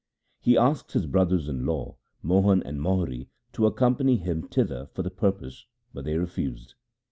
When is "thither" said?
4.41-4.87